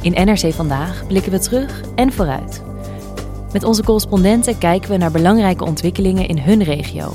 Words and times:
In 0.01 0.25
NRC 0.25 0.53
Vandaag 0.53 1.07
blikken 1.07 1.31
we 1.31 1.39
terug 1.39 1.81
en 1.95 2.11
vooruit. 2.11 2.63
Met 3.53 3.63
onze 3.63 3.83
correspondenten 3.83 4.57
kijken 4.57 4.89
we 4.89 4.97
naar 4.97 5.11
belangrijke 5.11 5.63
ontwikkelingen 5.63 6.27
in 6.27 6.39
hun 6.39 6.63
regio. 6.63 7.13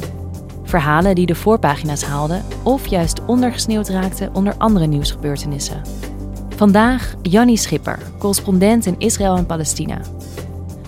Verhalen 0.65 1.15
die 1.15 1.27
de 1.27 1.35
voorpagina's 1.35 2.03
haalden 2.03 2.45
of 2.63 2.87
juist 2.87 3.25
ondergesneeuwd 3.25 3.89
raakten 3.89 4.35
onder 4.35 4.55
andere 4.57 4.87
nieuwsgebeurtenissen. 4.87 6.08
Vandaag 6.59 7.14
Jannie 7.23 7.56
Schipper, 7.56 7.98
correspondent 8.19 8.87
in 8.87 8.95
Israël 8.98 9.37
en 9.37 9.47
Palestina. 9.47 10.01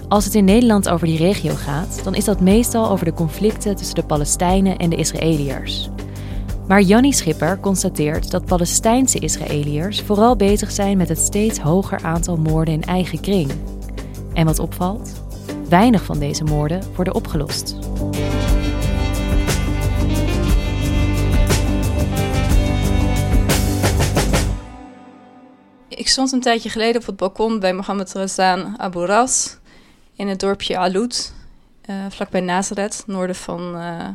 Als 0.08 0.24
het 0.24 0.34
in 0.34 0.44
Nederland 0.44 0.88
over 0.88 1.06
die 1.06 1.16
regio 1.16 1.54
gaat, 1.54 2.00
dan 2.04 2.14
is 2.14 2.24
dat 2.24 2.40
meestal 2.40 2.90
over 2.90 3.04
de 3.04 3.12
conflicten 3.12 3.76
tussen 3.76 3.94
de 3.94 4.04
Palestijnen 4.04 4.76
en 4.76 4.91
de 4.91 4.96
Israëliërs. 4.96 5.91
Maar 6.68 6.82
Jannie 6.82 7.14
Schipper 7.14 7.60
constateert 7.60 8.30
dat 8.30 8.44
Palestijnse 8.44 9.18
Israëliërs 9.18 10.00
vooral 10.00 10.36
bezig 10.36 10.70
zijn 10.70 10.96
met 10.96 11.08
het 11.08 11.18
steeds 11.18 11.58
hoger 11.58 12.02
aantal 12.02 12.36
moorden 12.36 12.74
in 12.74 12.82
eigen 12.82 13.20
kring. 13.20 13.50
En 14.32 14.46
wat 14.46 14.58
opvalt? 14.58 15.22
Weinig 15.68 16.04
van 16.04 16.18
deze 16.18 16.44
moorden 16.44 16.82
worden 16.94 17.14
opgelost. 17.14 17.76
Ik 26.00 26.08
stond 26.08 26.32
een 26.32 26.40
tijdje 26.40 26.68
geleden 26.68 27.00
op 27.00 27.06
het 27.06 27.16
balkon 27.16 27.60
bij 27.60 27.74
Mohammed 27.74 28.12
Razan 28.12 28.78
Abu 28.78 29.04
Ras 29.04 29.58
in 30.14 30.28
het 30.28 30.40
dorpje 30.40 30.78
Aloud, 30.78 31.32
uh, 31.90 31.96
vlakbij 32.08 32.40
Nazareth, 32.40 33.02
noorden 33.06 33.36
van 33.36 33.76
uh, 33.76 34.08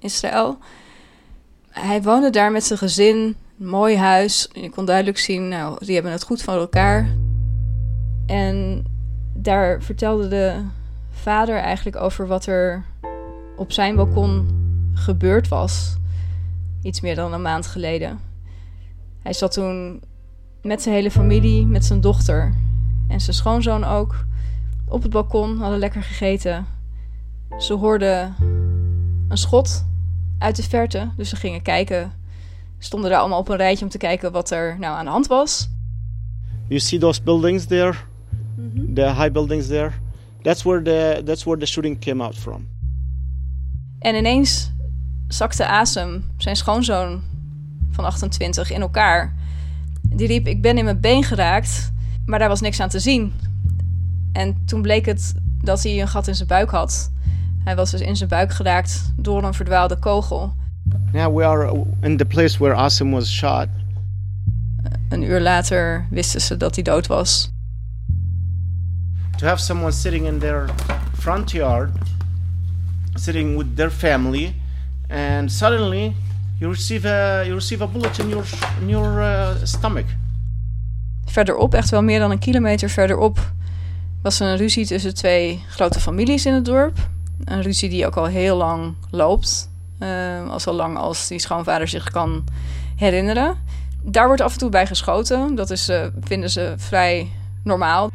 Israël. 0.00 0.58
Hij 1.70 2.02
woonde 2.02 2.30
daar 2.30 2.52
met 2.52 2.64
zijn 2.64 2.78
gezin, 2.78 3.36
een 3.60 3.68
mooi 3.68 3.96
huis. 3.96 4.48
Je 4.52 4.70
kon 4.70 4.84
duidelijk 4.84 5.18
zien, 5.18 5.48
nou, 5.48 5.84
die 5.84 5.94
hebben 5.94 6.12
het 6.12 6.22
goed 6.22 6.42
van 6.42 6.54
elkaar. 6.54 7.16
En 8.26 8.84
daar 9.34 9.82
vertelde 9.82 10.28
de 10.28 10.64
vader 11.10 11.56
eigenlijk 11.56 11.96
over 11.96 12.26
wat 12.26 12.46
er 12.46 12.84
op 13.56 13.72
zijn 13.72 13.96
balkon 13.96 14.48
gebeurd 14.94 15.48
was. 15.48 15.96
Iets 16.82 17.00
meer 17.00 17.14
dan 17.14 17.32
een 17.32 17.42
maand 17.42 17.66
geleden. 17.66 18.20
Hij 19.22 19.32
zat 19.32 19.52
toen 19.52 20.02
met 20.62 20.82
zijn 20.82 20.94
hele 20.94 21.10
familie, 21.10 21.66
met 21.66 21.84
zijn 21.84 22.00
dochter 22.00 22.54
en 23.08 23.20
zijn 23.20 23.36
schoonzoon 23.36 23.84
ook. 23.84 24.24
Op 24.88 25.02
het 25.02 25.10
balkon, 25.10 25.58
hadden 25.58 25.78
lekker 25.78 26.02
gegeten. 26.02 26.66
Ze 27.58 27.74
hoorden 27.74 28.34
een 29.28 29.36
schot 29.36 29.84
uit 30.38 30.56
de 30.56 30.62
verte, 30.62 31.10
dus 31.16 31.28
ze 31.28 31.36
gingen 31.36 31.62
kijken. 31.62 32.12
Stonden 32.78 33.10
daar 33.10 33.18
allemaal 33.18 33.38
op 33.38 33.48
een 33.48 33.56
rijtje 33.56 33.84
om 33.84 33.90
te 33.90 33.98
kijken 33.98 34.32
wat 34.32 34.50
er 34.50 34.76
nou 34.78 34.96
aan 34.96 35.04
de 35.04 35.10
hand 35.10 35.26
was. 35.26 35.68
You 36.66 36.80
see 36.80 36.98
those 36.98 37.22
buildings 37.22 37.64
there? 37.64 37.94
Mm 38.56 38.70
-hmm. 38.74 38.94
The 38.94 39.14
high 39.14 39.30
buildings 39.30 39.66
there? 39.66 39.92
That's 40.42 40.62
where 40.62 40.82
the 40.82 41.22
that's 41.24 41.44
where 41.44 41.60
the 41.60 41.66
shooting 41.66 42.00
came 42.00 42.22
out 42.22 42.34
from. 42.34 42.68
En 43.98 44.14
ineens 44.14 44.72
zakte 45.28 45.66
Asem, 45.66 46.24
zijn 46.36 46.56
schoonzoon 46.56 47.22
van 47.90 48.04
28, 48.04 48.70
in 48.70 48.80
elkaar. 48.80 49.34
Die 50.18 50.26
riep: 50.26 50.46
Ik 50.46 50.62
ben 50.62 50.78
in 50.78 50.84
mijn 50.84 51.00
been 51.00 51.24
geraakt, 51.24 51.92
maar 52.26 52.38
daar 52.38 52.48
was 52.48 52.60
niks 52.60 52.80
aan 52.80 52.88
te 52.88 52.98
zien. 52.98 53.32
En 54.32 54.56
toen 54.64 54.82
bleek 54.82 55.06
het 55.06 55.34
dat 55.62 55.82
hij 55.82 56.00
een 56.00 56.08
gat 56.08 56.28
in 56.28 56.34
zijn 56.34 56.48
buik 56.48 56.70
had. 56.70 57.12
Hij 57.64 57.76
was 57.76 57.90
dus 57.90 58.00
in 58.00 58.16
zijn 58.16 58.28
buik 58.28 58.52
geraakt 58.52 59.12
door 59.16 59.44
een 59.44 59.54
verdwaalde 59.54 59.98
kogel. 59.98 60.54
Yeah, 61.12 61.34
we 61.34 61.44
are 61.44 61.84
in 62.00 62.16
the 62.16 62.24
place 62.24 62.58
where 62.58 62.74
Asim 62.74 63.10
was 63.10 63.32
shot. 63.32 63.66
Een 65.08 65.22
uur 65.22 65.40
later 65.40 66.06
wisten 66.10 66.40
ze 66.40 66.56
dat 66.56 66.74
hij 66.74 66.84
dood 66.84 67.06
was. 67.06 67.50
To 69.36 69.46
have 69.46 69.62
someone 69.62 69.92
sitting 69.92 70.26
in 70.26 70.38
their 70.38 70.64
front 71.18 71.50
yard, 71.50 71.90
sitting 73.14 73.56
with 73.56 73.76
their 73.76 73.90
family, 73.90 74.54
and 75.08 75.52
suddenly 75.52 76.14
you 76.58 76.70
receive 76.70 77.08
a, 77.08 77.42
you 77.44 77.54
receive 77.54 77.84
a 77.84 77.86
bullet 77.86 78.18
in 78.18 78.28
your, 78.28 78.44
your 78.86 79.20
uh, 79.20 79.48
stomach. 79.62 80.06
Verderop, 81.24 81.74
echt 81.74 81.90
wel 81.90 82.02
meer 82.02 82.18
dan 82.18 82.30
een 82.30 82.38
kilometer 82.38 82.90
verderop, 82.90 83.52
was 84.22 84.40
er 84.40 84.46
een 84.46 84.56
ruzie 84.56 84.86
tussen 84.86 85.14
twee 85.14 85.64
grote 85.68 86.00
families 86.00 86.46
in 86.46 86.54
het 86.54 86.64
dorp. 86.64 87.08
Een 87.44 87.62
ruzie 87.62 87.88
die 87.88 88.06
ook 88.06 88.16
al 88.16 88.26
heel 88.26 88.56
lang 88.56 88.94
loopt. 89.10 89.70
Uh, 89.98 90.50
al 90.50 90.60
zo 90.60 90.72
lang 90.72 90.96
als 90.96 91.28
die 91.28 91.38
schoonvader 91.38 91.88
zich 91.88 92.10
kan 92.10 92.44
herinneren. 92.96 93.56
Daar 94.02 94.26
wordt 94.26 94.40
af 94.40 94.52
en 94.52 94.58
toe 94.58 94.70
bij 94.70 94.86
geschoten. 94.86 95.54
Dat 95.54 95.70
is, 95.70 95.88
uh, 95.88 96.06
vinden 96.20 96.50
ze 96.50 96.74
vrij 96.76 97.30
normaal. 97.64 98.10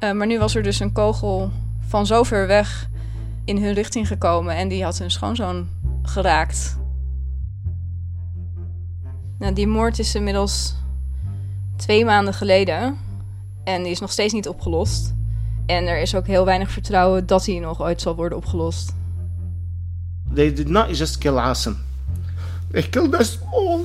Uh, 0.00 0.12
maar 0.12 0.26
nu 0.26 0.38
was 0.38 0.54
er 0.54 0.62
dus 0.62 0.80
een 0.80 0.92
kogel 0.92 1.50
van 1.88 2.06
zo 2.06 2.22
ver 2.22 2.46
weg 2.46 2.88
in 3.44 3.62
hun 3.62 3.72
richting 3.72 4.06
gekomen 4.06 4.56
en 4.56 4.68
die 4.68 4.84
had 4.84 4.98
hun 4.98 5.10
schoonzoon 5.10 5.68
geraakt. 6.02 6.80
Nou, 9.42 9.54
die 9.54 9.66
moord 9.66 9.98
is 9.98 10.14
inmiddels 10.14 10.74
twee 11.76 12.04
maanden 12.04 12.34
geleden 12.34 12.96
en 13.64 13.82
die 13.82 13.90
is 13.90 14.00
nog 14.00 14.12
steeds 14.12 14.32
niet 14.32 14.48
opgelost. 14.48 15.14
En 15.66 15.86
er 15.86 16.00
is 16.00 16.14
ook 16.14 16.26
heel 16.26 16.44
weinig 16.44 16.70
vertrouwen 16.70 17.26
dat 17.26 17.46
hij 17.46 17.58
nog 17.58 17.80
ooit 17.80 18.00
zal 18.00 18.16
worden 18.16 18.38
opgelost. 18.38 18.94
They 20.34 20.52
did 20.52 20.68
not 20.68 20.98
just 20.98 21.18
kill 21.18 21.36
Asim. 21.36 21.76
They 22.70 22.82
killed 22.82 23.20
us 23.20 23.38
all. 23.50 23.80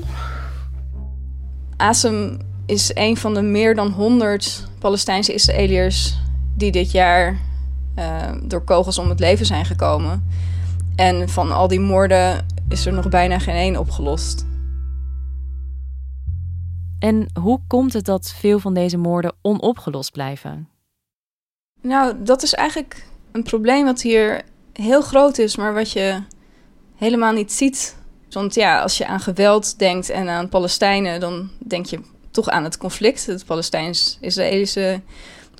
Asim 1.78 2.38
is 2.66 2.92
een 2.94 3.18
van 3.18 3.34
de 3.34 3.42
meer 3.42 3.76
dan 3.76 3.92
100 3.92 4.68
Palestijnse 4.80 5.34
Israëliërs 5.34 6.18
die 6.56 6.72
dit 6.72 6.92
jaar 6.92 7.40
uh, 8.00 8.32
door 8.44 8.64
kogels 8.64 8.98
om 8.98 9.10
het 9.10 9.20
leven 9.20 9.46
zijn 9.46 9.66
gekomen. 9.66 10.28
En 10.96 11.30
van 11.30 11.52
al 11.52 11.68
die 11.68 11.80
moorden 11.80 12.46
is 12.70 12.86
er 12.86 12.94
nog 12.94 13.10
bijna 13.10 13.40
geen 13.40 13.56
één 13.56 13.78
opgelost. 13.78 14.46
En 17.00 17.28
hoe 17.40 17.60
komt 17.68 17.94
het 17.94 18.06
dat 18.06 18.34
veel 18.40 18.60
van 18.60 18.74
deze 18.74 18.98
moorden 18.98 19.36
onopgelost 19.42 20.12
blijven? 20.12 20.70
Nou, 21.82 22.24
dat 22.24 22.44
is 22.44 22.54
eigenlijk 22.54 23.06
een 23.32 23.44
probleem 23.44 23.86
wat 23.86 24.02
hier 24.02 24.42
heel 24.74 25.02
groot 25.02 25.38
is, 25.38 25.56
maar 25.56 25.74
wat 25.74 25.92
je 25.92 26.22
helemaal 26.96 27.34
niet 27.34 27.52
ziet. 27.52 27.98
Want 28.30 28.56
ja, 28.56 28.82
als 28.82 28.98
je 28.98 29.08
aan 29.08 29.20
geweld 29.20 29.80
denkt 29.80 30.10
en 30.10 30.30
aan 30.30 30.50
Palestijnen, 30.50 31.20
dan 31.20 31.50
denk 31.58 31.86
je 31.86 32.00
toch 32.32 32.50
aan 32.50 32.64
het 32.64 32.78
conflict, 32.78 33.26
het 33.26 33.46
Palestijns-Israëlische 33.46 35.02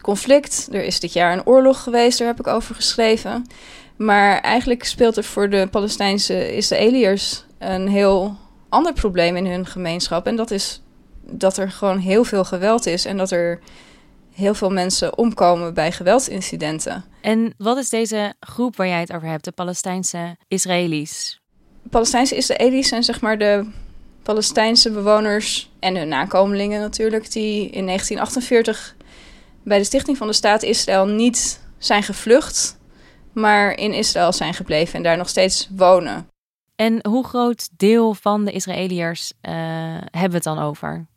conflict. 0.02 0.68
Er 0.72 0.84
is 0.84 1.00
dit 1.00 1.14
jaar 1.14 1.34
een 1.34 1.46
oorlog 1.46 1.84
geweest, 1.84 2.18
daar 2.18 2.28
heb 2.28 2.40
ik 2.40 2.48
over 2.48 2.76
geschreven. 2.76 3.46
Maar 3.98 4.40
eigenlijk 4.40 4.84
speelt 4.84 5.18
er 5.18 5.24
voor 5.24 5.50
de 5.50 5.68
Palestijnse 5.72 6.56
Israëliërs 6.56 7.46
een 7.58 7.88
heel 7.88 8.36
ander 8.70 8.94
probleem 8.94 9.36
in 9.36 9.46
hun 9.46 9.66
gemeenschap. 9.66 10.28
En 10.28 10.36
dat 10.36 10.52
is 10.52 10.82
dat 11.30 11.58
er 11.58 11.72
gewoon 11.72 11.98
heel 11.98 12.24
veel 12.24 12.44
geweld 12.44 12.86
is 12.86 13.06
en 13.06 13.18
dat 13.18 13.32
er 13.32 13.60
heel 14.34 14.54
veel 14.54 14.70
mensen 14.70 15.18
omkomen 15.18 15.74
bij 15.74 15.92
geweldsincidenten. 15.92 17.06
En 17.22 17.54
wat 17.58 17.78
is 17.78 17.90
deze 17.90 18.34
groep 18.40 18.76
waar 18.76 18.88
jij 18.88 19.00
het 19.00 19.14
over 19.14 19.28
hebt, 19.28 19.44
de 19.44 19.52
Palestijnse 19.52 20.38
Israëli's? 20.48 21.42
Palestijnse 21.90 22.36
Israëli's 22.36 22.88
zijn 22.88 23.04
zeg 23.04 23.22
maar 23.22 23.38
de 23.38 23.70
Palestijnse 24.24 24.92
bewoners 24.92 25.72
en 25.80 25.96
hun 25.96 26.08
nakomelingen 26.08 26.82
natuurlijk, 26.82 27.32
die 27.32 27.70
in 27.70 27.86
1948 27.86 28.96
bij 29.64 29.78
de 29.78 29.84
stichting 29.84 30.18
van 30.18 30.28
de 30.28 30.34
staat 30.34 30.64
Israël 30.64 31.06
niet 31.06 31.60
zijn 31.78 32.04
gevlucht, 32.04 32.78
maar 33.34 33.78
in 33.78 33.94
Israël 33.94 34.34
zijn 34.34 34.54
gebleven 34.54 34.96
en 34.96 35.04
daar 35.04 35.18
nog 35.18 35.30
steeds 35.30 35.70
wonen. 35.76 36.28
En 36.76 37.08
hoe 37.08 37.26
groot 37.26 37.70
deel 37.78 38.14
van 38.14 38.46
de 38.46 38.52
Israëliërs 38.52 39.34
uh, 39.42 39.54
hebben 40.12 40.30
we 40.30 40.36
het 40.36 40.44
dan 40.44 40.60
over? 40.60 41.08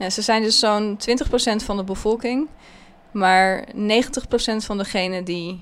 Ja, 0.00 0.10
ze 0.10 0.22
zijn 0.22 0.42
dus 0.42 0.58
zo'n 0.58 0.98
20% 0.98 1.64
van 1.64 1.76
de 1.76 1.84
bevolking, 1.84 2.48
maar 3.12 3.68
90% 3.74 3.76
van 4.56 4.78
degenen 4.78 5.24
die 5.24 5.60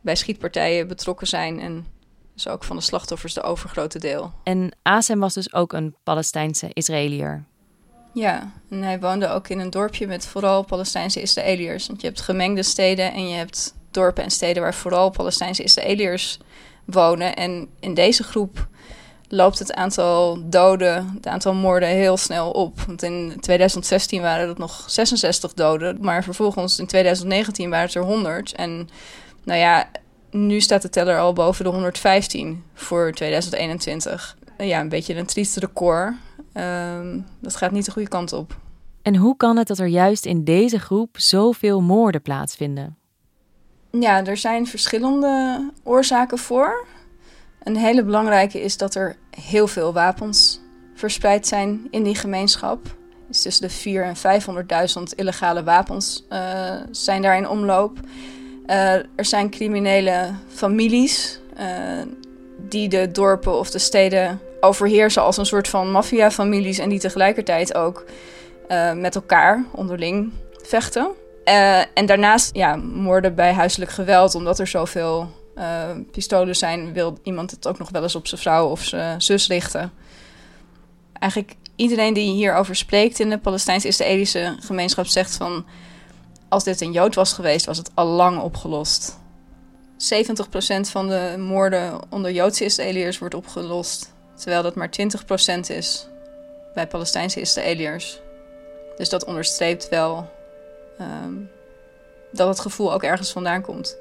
bij 0.00 0.16
schietpartijen 0.16 0.88
betrokken 0.88 1.26
zijn 1.26 1.60
en 1.60 1.86
dus 2.34 2.48
ook 2.48 2.64
van 2.64 2.76
de 2.76 2.82
slachtoffers 2.82 3.34
de 3.34 3.42
overgrote 3.42 3.98
deel. 3.98 4.32
En 4.44 4.76
Asem 4.82 5.20
was 5.20 5.34
dus 5.34 5.52
ook 5.52 5.72
een 5.72 5.96
Palestijnse 6.02 6.70
Israëliër. 6.72 7.44
Ja, 8.12 8.52
en 8.70 8.82
hij 8.82 9.00
woonde 9.00 9.28
ook 9.28 9.48
in 9.48 9.58
een 9.58 9.70
dorpje 9.70 10.06
met 10.06 10.26
vooral 10.26 10.64
Palestijnse 10.64 11.20
Israëliërs. 11.20 11.86
Want 11.86 12.00
je 12.00 12.06
hebt 12.06 12.20
gemengde 12.20 12.62
steden 12.62 13.12
en 13.12 13.28
je 13.28 13.36
hebt 13.36 13.74
dorpen 13.90 14.24
en 14.24 14.30
steden 14.30 14.62
waar 14.62 14.74
vooral 14.74 15.10
Palestijnse 15.10 15.62
Israëliërs 15.62 16.38
wonen. 16.84 17.36
En 17.36 17.68
in 17.80 17.94
deze 17.94 18.22
groep 18.22 18.68
loopt 19.32 19.58
het 19.58 19.72
aantal 19.72 20.38
doden, 20.48 21.10
het 21.14 21.26
aantal 21.26 21.54
moorden 21.54 21.88
heel 21.88 22.16
snel 22.16 22.50
op. 22.50 22.80
Want 22.80 23.02
in 23.02 23.36
2016 23.40 24.22
waren 24.22 24.48
het 24.48 24.58
nog 24.58 24.84
66 24.86 25.54
doden, 25.54 25.98
maar 26.00 26.24
vervolgens 26.24 26.78
in 26.78 26.86
2019 26.86 27.70
waren 27.70 27.86
het 27.86 27.94
er 27.94 28.02
100. 28.02 28.52
En 28.52 28.88
nou 29.44 29.58
ja, 29.58 29.90
nu 30.30 30.60
staat 30.60 30.82
de 30.82 30.88
teller 30.88 31.18
al 31.18 31.32
boven 31.32 31.64
de 31.64 31.70
115 31.70 32.64
voor 32.74 33.12
2021. 33.12 34.36
Ja, 34.58 34.80
een 34.80 34.88
beetje 34.88 35.14
een 35.14 35.26
trieste 35.26 35.60
record. 35.60 36.14
Ehm, 36.52 37.20
dat 37.40 37.56
gaat 37.56 37.70
niet 37.70 37.84
de 37.84 37.92
goede 37.92 38.08
kant 38.08 38.32
op. 38.32 38.56
En 39.02 39.16
hoe 39.16 39.36
kan 39.36 39.56
het 39.56 39.66
dat 39.66 39.78
er 39.78 39.86
juist 39.86 40.26
in 40.26 40.44
deze 40.44 40.78
groep 40.78 41.16
zoveel 41.18 41.80
moorden 41.80 42.22
plaatsvinden? 42.22 42.96
Ja, 43.90 44.24
er 44.24 44.36
zijn 44.36 44.66
verschillende 44.66 45.70
oorzaken 45.82 46.38
voor. 46.38 46.86
Een 47.64 47.76
hele 47.76 48.04
belangrijke 48.04 48.60
is 48.60 48.76
dat 48.76 48.94
er 48.94 49.16
heel 49.30 49.66
veel 49.66 49.92
wapens 49.92 50.60
verspreid 50.94 51.46
zijn 51.46 51.86
in 51.90 52.02
die 52.02 52.14
gemeenschap. 52.14 52.96
Dus 53.28 53.42
tussen 53.42 53.68
de 53.68 53.74
4 53.74 54.04
en 54.04 54.16
500.000 54.98 55.02
illegale 55.14 55.62
wapens 55.62 56.24
uh, 56.32 56.74
zijn 56.90 57.22
daar 57.22 57.36
in 57.36 57.48
omloop. 57.48 57.98
Uh, 58.66 58.92
er 58.92 59.24
zijn 59.24 59.50
criminele 59.50 60.30
families 60.48 61.40
uh, 61.58 61.66
die 62.68 62.88
de 62.88 63.10
dorpen 63.10 63.58
of 63.58 63.70
de 63.70 63.78
steden 63.78 64.40
overheersen 64.60 65.22
als 65.22 65.36
een 65.36 65.46
soort 65.46 65.68
van 65.68 65.90
maffiafamilies 65.90 66.78
en 66.78 66.88
die 66.88 67.00
tegelijkertijd 67.00 67.74
ook 67.74 68.04
met 68.94 69.14
elkaar 69.14 69.64
onderling 69.72 70.32
vechten. 70.62 71.10
en 71.94 72.06
daarnaast 72.06 72.54
ja, 72.54 72.76
moorden 72.76 73.34
bij 73.34 73.52
huiselijk 73.52 73.90
geweld, 73.90 74.34
omdat 74.34 74.58
er 74.58 74.66
zoveel 74.66 75.28
pistolen 76.12 76.56
zijn, 76.56 76.92
wil 76.92 77.18
iemand 77.22 77.50
het 77.50 77.66
ook 77.66 77.78
nog 77.78 77.90
wel 77.90 78.02
eens 78.02 78.14
op 78.14 78.26
zijn 78.26 78.40
vrouw 78.40 78.68
of 78.68 78.82
zijn 78.82 79.22
zus 79.22 79.46
richten. 79.46 79.92
Eigenlijk 81.12 81.54
iedereen 81.76 82.14
die 82.14 82.32
hierover 82.32 82.76
spreekt 82.76 83.20
in 83.20 83.30
de 83.30 83.38
Palestijns-Israëlische 83.38 84.56
gemeenschap 84.60 85.06
zegt 85.06 85.36
van 85.36 85.64
als 86.48 86.64
dit 86.64 86.80
een 86.80 86.92
Jood 86.92 87.14
was 87.14 87.32
geweest, 87.32 87.66
was 87.66 87.78
het 87.78 87.90
al 87.94 88.06
lang 88.06 88.40
opgelost. 88.40 89.20
70% 89.96 89.96
van 90.80 91.08
de 91.08 91.34
moorden 91.38 92.00
onder 92.10 92.32
Joodse 92.32 92.64
Israëliërs 92.64 93.18
wordt 93.18 93.34
opgelost, 93.34 94.12
terwijl 94.34 94.62
dat 94.62 94.74
maar 94.74 94.90
20% 95.56 95.60
is 95.66 96.06
bij 96.74 96.86
Palestijnse 96.86 97.40
Israëliërs. 97.40 98.20
Dus 98.96 99.08
dat 99.08 99.24
onderstreept 99.24 99.88
wel 99.88 100.30
um, 101.00 101.50
dat 102.32 102.48
het 102.48 102.60
gevoel 102.60 102.92
ook 102.92 103.02
ergens 103.02 103.30
vandaan 103.30 103.62
komt. 103.62 103.96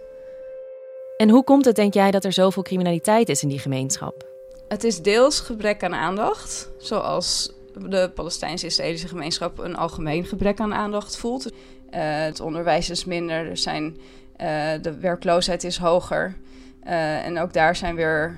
En 1.21 1.29
hoe 1.29 1.43
komt 1.43 1.65
het, 1.65 1.75
denk 1.75 1.93
jij, 1.93 2.11
dat 2.11 2.25
er 2.25 2.33
zoveel 2.33 2.63
criminaliteit 2.63 3.29
is 3.29 3.43
in 3.43 3.49
die 3.49 3.59
gemeenschap? 3.59 4.25
Het 4.67 4.83
is 4.83 5.01
deels 5.01 5.39
gebrek 5.39 5.83
aan 5.83 5.93
aandacht, 5.93 6.69
zoals 6.77 7.51
de 7.89 8.11
Palestijnse 8.15 8.65
Israëlische 8.65 9.07
gemeenschap 9.07 9.57
een 9.59 9.75
algemeen 9.75 10.25
gebrek 10.25 10.59
aan 10.59 10.73
aandacht 10.73 11.17
voelt. 11.17 11.45
Uh, 11.45 11.51
het 11.99 12.39
onderwijs 12.39 12.89
is 12.89 13.05
minder, 13.05 13.49
er 13.49 13.57
zijn, 13.57 13.97
uh, 14.37 14.71
de 14.81 14.97
werkloosheid 14.99 15.63
is 15.63 15.77
hoger. 15.77 16.35
Uh, 16.83 17.25
en 17.25 17.39
ook 17.39 17.53
daar 17.53 17.75
zijn 17.75 17.95
weer 17.95 18.37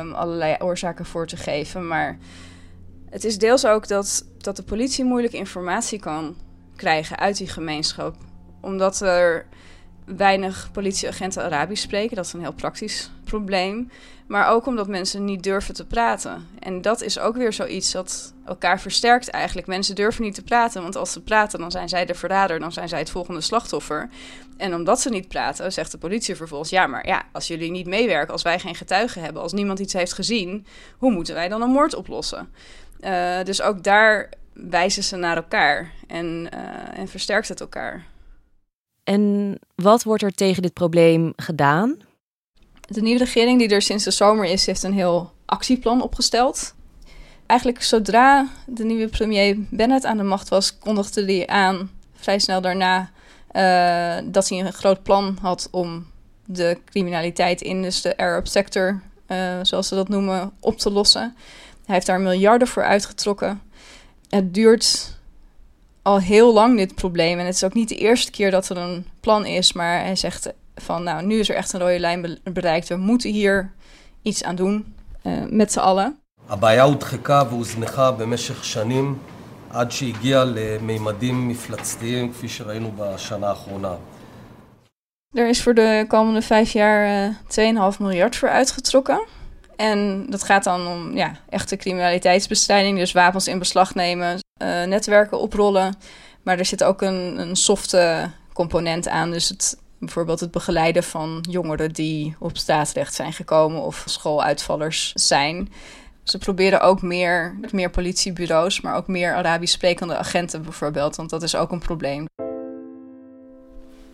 um, 0.00 0.12
allerlei 0.12 0.56
oorzaken 0.58 1.04
voor 1.04 1.26
te 1.26 1.36
geven. 1.36 1.86
Maar 1.86 2.18
het 3.10 3.24
is 3.24 3.38
deels 3.38 3.66
ook 3.66 3.88
dat, 3.88 4.24
dat 4.38 4.56
de 4.56 4.62
politie 4.62 5.04
moeilijk 5.04 5.32
informatie 5.32 6.00
kan 6.00 6.36
krijgen 6.76 7.18
uit 7.18 7.36
die 7.36 7.48
gemeenschap. 7.48 8.14
Omdat 8.60 9.00
er 9.00 9.46
weinig 10.16 10.68
politieagenten 10.72 11.42
Arabisch 11.42 11.82
spreken. 11.82 12.16
Dat 12.16 12.24
is 12.24 12.32
een 12.32 12.40
heel 12.40 12.52
praktisch 12.52 13.10
probleem. 13.24 13.90
Maar 14.26 14.48
ook 14.48 14.66
omdat 14.66 14.88
mensen 14.88 15.24
niet 15.24 15.42
durven 15.42 15.74
te 15.74 15.86
praten. 15.86 16.48
En 16.58 16.82
dat 16.82 17.02
is 17.02 17.18
ook 17.18 17.36
weer 17.36 17.52
zoiets 17.52 17.92
dat 17.92 18.32
elkaar 18.44 18.80
versterkt 18.80 19.28
eigenlijk. 19.28 19.66
Mensen 19.66 19.94
durven 19.94 20.22
niet 20.22 20.34
te 20.34 20.42
praten, 20.42 20.82
want 20.82 20.96
als 20.96 21.12
ze 21.12 21.22
praten, 21.22 21.58
dan 21.58 21.70
zijn 21.70 21.88
zij 21.88 22.06
de 22.06 22.14
verrader, 22.14 22.58
dan 22.58 22.72
zijn 22.72 22.88
zij 22.88 22.98
het 22.98 23.10
volgende 23.10 23.40
slachtoffer. 23.40 24.08
En 24.56 24.74
omdat 24.74 25.00
ze 25.00 25.10
niet 25.10 25.28
praten, 25.28 25.72
zegt 25.72 25.90
de 25.90 25.98
politie 25.98 26.36
vervolgens: 26.36 26.70
ja, 26.70 26.86
maar 26.86 27.06
ja, 27.06 27.22
als 27.32 27.46
jullie 27.46 27.70
niet 27.70 27.86
meewerken, 27.86 28.32
als 28.32 28.42
wij 28.42 28.58
geen 28.58 28.74
getuigen 28.74 29.22
hebben, 29.22 29.42
als 29.42 29.52
niemand 29.52 29.78
iets 29.78 29.92
heeft 29.92 30.12
gezien, 30.12 30.66
hoe 30.98 31.12
moeten 31.12 31.34
wij 31.34 31.48
dan 31.48 31.62
een 31.62 31.70
moord 31.70 31.94
oplossen? 31.94 32.52
Uh, 33.00 33.42
dus 33.44 33.62
ook 33.62 33.82
daar 33.82 34.28
wijzen 34.52 35.02
ze 35.02 35.16
naar 35.16 35.36
elkaar 35.36 35.90
en, 36.06 36.48
uh, 36.54 36.98
en 36.98 37.08
versterkt 37.08 37.48
het 37.48 37.60
elkaar. 37.60 38.04
En 39.10 39.58
wat 39.74 40.02
wordt 40.02 40.22
er 40.22 40.32
tegen 40.32 40.62
dit 40.62 40.72
probleem 40.72 41.32
gedaan? 41.36 41.98
De 42.80 43.00
nieuwe 43.00 43.18
regering 43.18 43.58
die 43.58 43.68
er 43.68 43.82
sinds 43.82 44.04
de 44.04 44.10
zomer 44.10 44.44
is, 44.44 44.66
heeft 44.66 44.82
een 44.82 44.92
heel 44.92 45.32
actieplan 45.46 46.02
opgesteld. 46.02 46.74
Eigenlijk 47.46 47.82
zodra 47.82 48.48
de 48.66 48.84
nieuwe 48.84 49.08
premier 49.08 49.56
Bennett 49.70 50.04
aan 50.04 50.16
de 50.16 50.22
macht 50.22 50.48
was, 50.48 50.78
kondigde 50.78 51.24
hij 51.24 51.46
aan 51.46 51.90
vrij 52.14 52.38
snel 52.38 52.60
daarna 52.60 53.10
uh, 53.52 54.30
dat 54.32 54.48
hij 54.48 54.58
een 54.58 54.72
groot 54.72 55.02
plan 55.02 55.38
had 55.40 55.68
om 55.70 56.06
de 56.46 56.78
criminaliteit 56.84 57.60
in 57.60 57.82
dus 57.82 58.00
de 58.00 58.16
Arab 58.16 58.46
sector, 58.46 59.02
uh, 59.28 59.58
zoals 59.62 59.88
ze 59.88 59.94
dat 59.94 60.08
noemen, 60.08 60.52
op 60.60 60.78
te 60.78 60.90
lossen. 60.90 61.34
Hij 61.84 61.94
heeft 61.94 62.06
daar 62.06 62.20
miljarden 62.20 62.68
voor 62.68 62.84
uitgetrokken. 62.84 63.62
Het 64.28 64.54
duurt 64.54 65.18
al 66.01 66.19
heel 66.19 66.53
lang 66.53 66.77
dit 66.77 66.95
probleem. 66.95 67.39
En 67.39 67.45
het 67.45 67.55
is 67.55 67.63
ook 67.63 67.73
niet 67.73 67.89
de 67.89 67.95
eerste 67.97 68.31
keer 68.31 68.51
dat 68.51 68.69
er 68.69 68.77
een 68.77 69.05
plan 69.19 69.45
is. 69.45 69.73
Maar 69.73 69.99
hij 69.99 70.15
zegt 70.15 70.53
van 70.75 71.03
nou, 71.03 71.25
nu 71.25 71.39
is 71.39 71.49
er 71.49 71.55
echt 71.55 71.73
een 71.73 71.79
rode 71.79 71.99
lijn 71.99 72.39
bereikt. 72.43 72.87
We 72.87 72.95
moeten 72.95 73.31
hier 73.31 73.71
iets 74.21 74.43
aan 74.43 74.55
doen 74.55 74.95
uh, 75.23 75.33
met 75.49 75.71
z'n 75.71 75.79
allen. 75.79 76.19
הבעיה 76.49 76.83
הודחקה 76.83 77.43
והוזנחה 77.49 78.11
במשך 78.11 78.65
שנים 78.65 79.17
עד 79.69 79.91
שהגיעה 79.91 80.43
למימדים 80.45 81.47
מפלצתיים 81.47 82.31
כפי 82.31 82.47
שראינו 82.47 82.91
בשנה 82.91 83.49
האחרונה. 83.49 83.95
Er 85.35 85.49
is 85.49 85.61
voor 85.61 85.73
de 85.73 86.05
komende 86.07 86.41
vijf 86.41 86.71
jaar 86.71 87.29
uh, 87.57 87.93
2,5 87.93 87.97
miljard 87.99 88.35
voor 88.35 88.49
uitgetrokken. 88.49 89.25
En 89.75 90.25
dat 90.29 90.43
gaat 90.43 90.63
dan 90.63 90.87
om 90.87 91.15
ja, 91.15 91.31
echte 91.49 91.75
criminaliteitsbestrijding, 91.75 92.97
dus 92.97 93.11
wapens 93.11 93.47
in 93.47 93.59
beslag 93.59 93.95
nemen, 93.95 94.39
uh, 94.62 94.84
netwerken 94.84 95.40
oprollen. 95.40 95.94
Maar 96.42 96.58
er 96.58 96.64
zit 96.64 96.84
ook 96.84 97.02
een, 97.02 97.38
een 97.40 97.56
softe 97.56 98.30
component 98.52 99.08
aan. 99.08 99.30
Dus 99.30 99.48
het, 99.48 99.78
bijvoorbeeld 99.98 100.40
het 100.40 100.50
begeleiden 100.50 101.02
van 101.02 101.44
jongeren 101.48 101.92
die 101.92 102.36
op 102.38 102.56
staatsrecht 102.56 103.14
zijn 103.14 103.32
gekomen 103.32 103.82
of 103.82 104.02
schooluitvallers 104.06 105.12
zijn. 105.14 105.72
Ze 106.22 106.38
proberen 106.38 106.80
ook 106.80 107.02
meer, 107.02 107.58
meer 107.70 107.90
politiebureaus, 107.90 108.80
maar 108.80 108.96
ook 108.96 109.06
meer 109.06 109.34
Arabisch 109.34 109.74
sprekende 109.74 110.16
agenten 110.16 110.62
bijvoorbeeld, 110.62 111.16
want 111.16 111.30
dat 111.30 111.42
is 111.42 111.54
ook 111.54 111.72
een 111.72 111.78
probleem. 111.78 112.26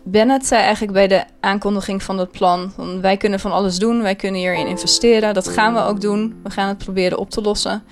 Bennett 0.02 0.46
zei 0.46 0.62
eigenlijk 0.62 0.92
bij 0.92 1.08
de 1.08 1.24
aankondiging 1.40 2.02
van 2.02 2.18
het 2.18 2.30
plan: 2.30 2.72
wij 3.00 3.16
kunnen 3.16 3.40
van 3.40 3.52
alles 3.52 3.78
doen, 3.78 4.02
wij 4.02 4.14
kunnen 4.14 4.40
hierin 4.40 4.66
investeren, 4.66 5.34
dat 5.34 5.48
gaan 5.48 5.74
we 5.74 5.80
ook 5.80 6.00
doen. 6.00 6.40
We 6.42 6.50
gaan 6.50 6.68
het 6.68 6.78
proberen 6.78 7.18
op 7.18 7.30
te 7.30 7.40
lossen. 7.40 7.82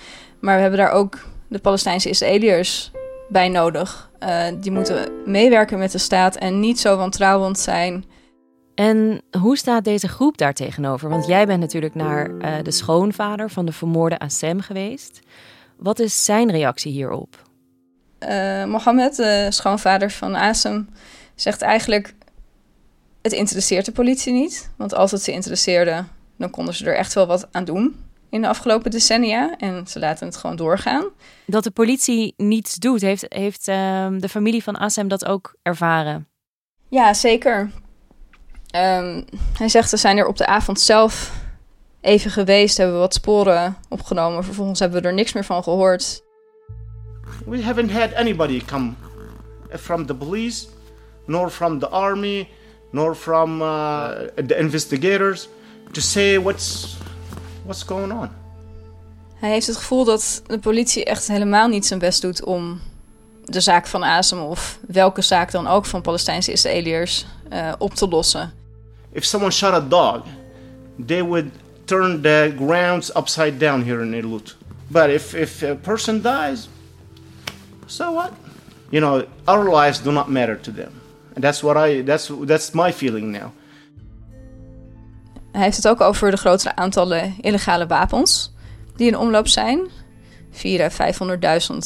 Maar 0.40 0.54
we 0.54 0.61
hebben 0.61 0.78
daar 0.78 0.90
ook 0.90 1.18
de 1.48 1.58
Palestijnse 1.58 2.08
Israëliërs 2.08 2.90
bij 3.28 3.48
nodig. 3.48 4.10
Uh, 4.22 4.46
die 4.60 4.72
moeten 4.72 5.12
meewerken 5.24 5.78
met 5.78 5.92
de 5.92 5.98
staat 5.98 6.36
en 6.36 6.60
niet 6.60 6.80
zo 6.80 6.96
wantrouwend 6.96 7.58
zijn. 7.58 8.04
En 8.74 9.22
hoe 9.40 9.56
staat 9.56 9.84
deze 9.84 10.08
groep 10.08 10.38
daar 10.38 10.54
tegenover? 10.54 11.08
Want 11.08 11.26
jij 11.26 11.46
bent 11.46 11.60
natuurlijk 11.60 11.94
naar 11.94 12.30
uh, 12.30 12.54
de 12.62 12.70
schoonvader 12.70 13.50
van 13.50 13.66
de 13.66 13.72
vermoorde 13.72 14.18
Assem 14.18 14.60
geweest. 14.60 15.20
Wat 15.76 15.98
is 15.98 16.24
zijn 16.24 16.50
reactie 16.50 16.92
hierop? 16.92 17.44
uh, 18.28 18.64
Mohammed, 18.64 19.16
de 19.16 19.46
schoonvader 19.50 20.10
van 20.10 20.36
Asem, 20.36 20.88
zegt 21.34 21.62
eigenlijk: 21.62 22.14
het 23.22 23.32
interesseert 23.32 23.84
de 23.84 23.92
politie 23.92 24.32
niet. 24.32 24.70
Want 24.76 24.94
als 24.94 25.10
het 25.10 25.22
ze 25.22 25.32
interesseerde, 25.32 26.04
dan 26.36 26.50
konden 26.50 26.74
ze 26.74 26.86
er 26.86 26.96
echt 26.96 27.14
wel 27.14 27.26
wat 27.26 27.48
aan 27.50 27.64
doen 27.64 28.03
in 28.34 28.40
de 28.40 28.48
afgelopen 28.48 28.90
decennia. 28.90 29.54
En 29.58 29.86
ze 29.86 29.98
laten 29.98 30.26
het 30.26 30.36
gewoon 30.36 30.56
doorgaan. 30.56 31.04
Dat 31.46 31.64
de 31.64 31.70
politie 31.70 32.34
niets 32.36 32.74
doet, 32.74 33.00
heeft, 33.00 33.26
heeft 33.28 33.68
ehm, 33.68 34.18
de 34.18 34.28
familie 34.28 34.62
van 34.62 34.76
Assem 34.76 35.08
dat 35.08 35.24
ook 35.24 35.54
ervaren? 35.62 36.28
Ja, 36.88 37.14
zeker. 37.14 37.70
Ehm, 38.70 39.22
hij 39.58 39.68
zegt, 39.68 39.90
we 39.90 39.96
zijn 39.96 40.16
er 40.16 40.26
op 40.26 40.36
de 40.36 40.46
avond 40.46 40.80
zelf 40.80 41.32
even 42.00 42.30
geweest, 42.30 42.76
hebben 42.76 42.94
we 42.94 43.00
wat 43.00 43.14
sporen 43.14 43.76
opgenomen. 43.88 44.44
Vervolgens 44.44 44.78
hebben 44.78 45.02
we 45.02 45.08
er 45.08 45.14
niks 45.14 45.32
meer 45.32 45.44
van 45.44 45.62
gehoord. 45.62 46.22
We 47.46 47.62
haven't 47.62 47.92
had 47.92 48.14
anybody 48.14 48.64
come 48.64 48.92
from 49.70 50.06
the 50.06 50.14
police, 50.14 50.66
nor 51.26 51.50
from 51.50 51.78
the 51.78 51.88
army, 51.88 52.48
nor 52.90 53.14
from 53.14 53.60
uh, 53.60 54.08
the 54.46 54.56
investigators 54.56 55.48
to 55.90 56.00
say 56.00 56.38
what's 56.40 56.96
what's 57.64 57.83
going 57.83 58.12
on. 58.12 58.28
Hij 59.35 59.50
heeft 59.50 59.66
het 59.66 59.76
gevoel 59.76 60.04
dat 60.04 60.42
de 60.47 60.59
politie 60.59 61.04
echt 61.04 61.28
helemaal 61.28 61.68
niet 61.68 61.87
zijn 61.87 61.99
best 61.99 62.23
doet 62.23 62.44
om 62.44 62.80
de 63.44 63.61
zaak 63.61 63.87
van 63.87 64.04
Azem 64.04 64.38
of 64.38 64.78
welke 64.87 65.23
zaak 65.23 65.50
dan 65.50 65.66
ook 65.66 65.87
van 65.87 66.00
Palestijnse 66.00 66.52
Israëliërs 66.52 67.26
uh, 67.52 67.73
op 67.78 67.94
te 67.94 68.09
lossen. 68.09 68.52
If 69.12 69.25
someone 69.25 69.52
shot 69.52 69.73
a 69.73 69.80
dog, 69.80 70.23
they 71.06 71.23
would 71.23 71.47
turn 71.85 72.21
the 72.21 72.54
grounds 72.56 73.16
upside 73.16 73.59
down 73.59 73.83
here 73.83 74.02
in 74.02 74.12
Eilut. 74.12 74.56
But 74.88 75.09
if, 75.09 75.35
if 75.35 75.62
a 75.62 75.75
person 75.75 76.23
dies, 76.23 76.68
so 77.87 78.12
what? 78.12 78.30
You 78.90 79.02
know, 79.02 79.25
our 79.44 79.83
lives 79.83 80.02
do 80.02 80.12
not 80.12 80.28
matter 80.28 80.61
to 80.61 80.73
them. 80.73 80.92
And 81.35 81.44
that's 81.44 81.62
what 81.62 81.76
I 81.76 82.02
that's 82.02 82.30
that's 82.47 82.73
my 82.73 82.92
feeling 82.92 83.33
now. 83.33 83.52
Hij 85.54 85.62
heeft 85.62 85.76
het 85.76 85.88
ook 85.88 86.00
over 86.00 86.30
de 86.30 86.37
grotere 86.37 86.76
aantallen 86.76 87.34
illegale 87.40 87.87
wapens 87.87 88.52
die 88.96 89.06
in 89.06 89.18
omloop 89.18 89.49
zijn. 89.49 89.80
4 90.50 90.82
à 90.82 91.12
500.000 91.70 91.76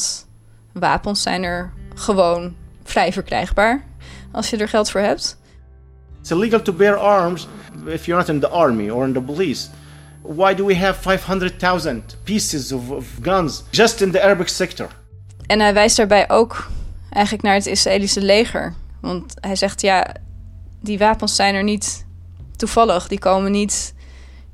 wapens 0.73 1.21
zijn 1.21 1.43
er 1.43 1.73
gewoon 1.95 2.55
vrij 2.83 3.13
verkrijgbaar 3.13 3.83
als 4.31 4.49
je 4.49 4.57
er 4.57 4.67
geld 4.67 4.89
voor 4.89 5.01
hebt. 5.01 5.37
It's 6.19 6.31
illegal 6.31 6.61
to 6.61 6.73
bear 6.73 6.95
arms 6.95 7.47
if 7.85 8.05
you're 8.05 8.21
not 8.21 8.29
in 8.29 8.39
the 8.39 8.47
army 8.47 8.89
or 8.89 9.05
in 9.05 9.13
the 9.13 9.21
police. 9.21 9.67
Why 10.21 10.53
do 10.53 10.65
we 10.65 10.77
have 10.77 11.01
500,000 11.01 12.17
pieces 12.23 12.71
of, 12.71 12.89
of 12.89 13.05
guns 13.21 13.63
just 13.69 14.01
in 14.01 14.11
the 14.11 14.23
Arabic 14.23 14.47
sector? 14.47 14.87
En 15.45 15.59
hij 15.59 15.73
wijst 15.73 15.97
daarbij 15.97 16.29
ook 16.29 16.67
eigenlijk 17.09 17.43
naar 17.43 17.55
het 17.55 17.65
Israëlische 17.65 18.21
leger. 18.21 18.73
Want 19.01 19.33
hij 19.39 19.55
zegt 19.55 19.81
ja, 19.81 20.13
die 20.81 20.97
wapens 20.97 21.35
zijn 21.35 21.55
er 21.55 21.63
niet 21.63 22.07
toevallig. 22.59 23.07
Die 23.07 23.19
komen 23.19 23.51
niet 23.51 23.93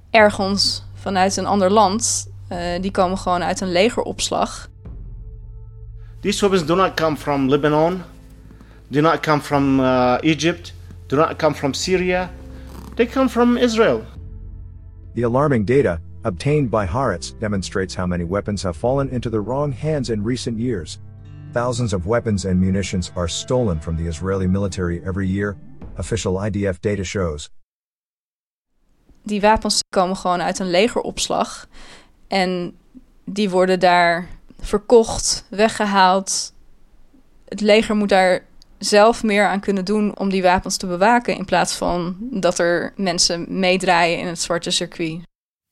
ergens 0.09 0.83
vanuit 0.93 1.37
een 1.37 1.45
ander 1.45 1.71
land. 1.71 2.33
Uh, 2.51 2.59
die 2.81 2.91
komen 2.91 3.17
gewoon 3.17 3.43
uit 3.43 3.61
een 3.61 3.71
legeropslag. 3.71 4.69
These 6.21 6.41
weapons 6.41 6.65
do 6.65 6.75
not 6.75 6.95
come 6.95 7.15
from 7.15 7.49
Lebanon, 7.49 8.01
do 8.87 9.01
not 9.01 9.19
come 9.19 9.41
from 9.41 9.79
uh, 9.79 10.17
Egypt, 10.21 10.73
do 11.07 11.17
not 11.17 11.37
come 11.37 11.55
from 11.55 11.73
Syria. 11.73 12.29
They 12.95 13.05
come 13.05 13.29
from 13.29 13.57
Israel. 13.57 14.03
The 15.13 15.23
alarming 15.23 15.65
data 15.65 15.99
obtained 16.23 16.69
by 16.69 16.85
Haaretz 16.85 17.39
demonstrates 17.39 17.95
how 17.95 18.07
many 18.07 18.23
weapons 18.23 18.63
have 18.63 18.75
fallen 18.75 19.09
into 19.09 19.29
the 19.29 19.39
wrong 19.39 19.71
hands 19.71 20.09
in 20.09 20.23
recent 20.23 20.57
years. 20.59 20.99
Thousands 21.53 21.93
of 21.93 22.05
weapons 22.05 22.45
and 22.45 22.59
munitions 22.59 23.11
are 23.15 23.27
stolen 23.27 23.79
from 23.79 23.95
the 23.95 24.07
Israeli 24.07 24.47
military 24.47 25.01
every 25.05 25.27
year, 25.27 25.55
official 25.97 26.35
IDF 26.35 26.81
data 26.81 27.03
shows. 27.03 27.49
Die 29.25 29.41
wapens 29.41 29.79
komen 29.89 30.15
gewoon 30.15 30.41
uit 30.41 30.59
een 30.59 30.69
legeropslag. 30.69 31.67
En 32.27 32.77
die 33.25 33.49
worden 33.49 33.79
daar 33.79 34.27
verkocht, 34.59 35.45
weggehaald. 35.49 36.53
Het 37.45 37.61
leger 37.61 37.95
moet 37.95 38.09
daar 38.09 38.43
zelf 38.77 39.23
meer 39.23 39.47
aan 39.47 39.59
kunnen 39.59 39.85
doen 39.85 40.17
om 40.17 40.29
die 40.29 40.41
wapens 40.41 40.77
te 40.77 40.87
bewaken. 40.87 41.37
In 41.37 41.45
plaats 41.45 41.75
van 41.75 42.17
dat 42.19 42.59
er 42.59 42.93
mensen 42.95 43.59
meedraaien 43.59 44.19
in 44.19 44.27
het 44.27 44.41
zwarte 44.41 44.71
circuit. 44.71 45.19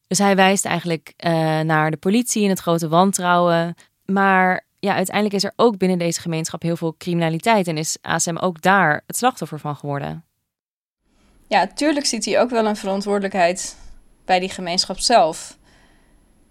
Dus 0.08 0.18
hij 0.18 0.36
wijst 0.36 0.66
eigenlijk 0.66 1.14
uh, 1.18 1.32
naar 1.60 1.92
de 1.92 1.98
politie 1.98 2.44
en 2.44 2.50
het 2.50 2.60
grote 2.60 2.88
wantrouwen. 2.88 3.76
Maar 4.06 4.66
ja, 4.80 4.96
uiteindelijk 4.96 5.36
is 5.36 5.44
er 5.44 5.54
ook 5.56 5.78
binnen 5.78 5.98
deze 5.98 6.22
gemeenschap 6.22 6.62
heel 6.62 6.78
veel 6.78 6.96
criminaliteit. 6.98 7.68
En 7.68 7.78
is 7.78 7.98
ASM 8.02 8.38
ook 8.38 8.62
daar 8.62 9.04
het 9.08 9.18
slachtoffer 9.18 9.60
van 9.60 9.76
geworden. 9.76 10.26
Ja, 11.48 11.68
tuurlijk 11.68 12.06
ziet 12.06 12.26
hij 12.26 12.40
ook 12.40 12.50
wel 12.50 12.66
een 12.66 12.76
verantwoordelijkheid 12.76 13.76
bij 14.26 14.40
die 14.40 14.50
gemeenschap 14.50 15.00
zelf. 15.00 15.58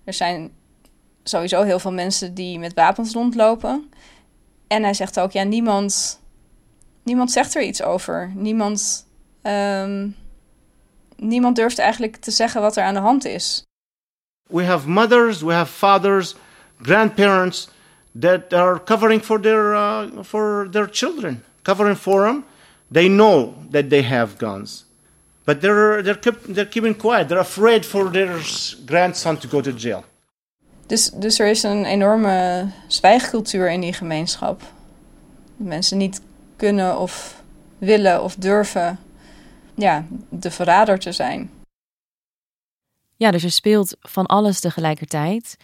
Er 0.05 0.13
zijn 0.13 0.53
sowieso 1.25 1.63
heel 1.63 1.79
veel 1.79 1.93
mensen 1.93 2.35
die 2.35 2.59
met 2.59 2.75
wapens 2.75 3.13
rondlopen. 3.13 3.91
En 4.67 4.83
hij 4.83 4.95
zegt 4.95 5.21
ook, 5.21 5.33
ja, 5.33 5.43
niemand, 5.43 6.21
niemand 7.03 7.31
zegt 7.31 7.55
er 7.55 7.63
iets 7.63 7.83
over. 7.83 8.33
Niemand, 8.35 9.07
um, 9.43 10.17
niemand 11.17 11.57
durft 11.57 11.79
eigenlijk 11.79 12.17
te 12.17 12.31
zeggen 12.31 12.61
wat 12.61 12.77
er 12.77 12.85
aan 12.85 12.95
de 12.95 13.01
hand 13.01 13.25
is. 13.25 13.63
We 14.49 14.65
have 14.65 14.89
mothers, 14.89 15.43
we 15.43 15.53
have 15.53 15.73
fathers, 15.73 16.35
grandparents 16.83 17.69
that 18.21 18.53
are 18.53 18.83
covering 18.85 19.23
for 19.23 19.41
their, 19.41 19.73
uh, 19.73 20.03
for 20.23 20.69
their 20.71 20.89
children, 20.91 21.45
covering 21.63 21.97
for 21.97 22.27
them. 22.27 22.45
They 22.93 23.09
know 23.09 23.55
that 23.71 23.89
they 23.89 24.03
have 24.03 24.39
guns. 24.39 24.85
But 25.45 25.61
they're, 25.61 26.03
they're, 26.03 26.19
keep, 26.19 26.55
they're 26.55 26.69
keeping 26.69 26.97
quiet. 26.97 27.29
They're 27.29 27.41
afraid 27.41 27.87
for 27.87 28.11
their 28.11 28.41
grandson 28.87 29.37
to 29.39 29.49
go 29.49 29.61
to 29.61 29.73
jail. 29.73 30.05
Dus, 30.87 31.11
dus 31.11 31.39
er 31.39 31.47
is 31.47 31.63
een 31.63 31.85
enorme 31.85 32.67
zwijgcultuur 32.87 33.71
in 33.71 33.81
die 33.81 33.93
gemeenschap. 33.93 34.63
Mensen 35.57 35.99
niet 35.99 36.21
kunnen 36.57 36.99
of 36.99 37.43
willen 37.79 38.23
of 38.23 38.35
durven 38.35 38.99
ja, 39.75 40.05
de 40.29 40.51
verrader 40.51 40.99
te 40.99 41.13
zijn. 41.13 41.51
Ja, 43.17 43.31
dus 43.31 43.45
er 43.45 43.51
speelt 43.51 43.97
van 44.01 44.27
alles 44.27 44.61
tegelijkertijd. 44.61 45.57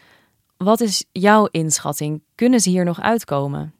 Wat 0.56 0.80
is 0.80 1.04
jouw 1.12 1.48
inschatting? 1.50 2.22
Kunnen 2.34 2.60
ze 2.60 2.70
hier 2.70 2.84
nog 2.84 3.00
uitkomen? 3.00 3.74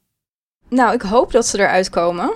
Nou, 0.67 0.93
ik 0.93 1.01
hoop 1.01 1.31
dat 1.31 1.45
ze 1.45 1.59
eruit 1.59 1.89
komen. 1.89 2.33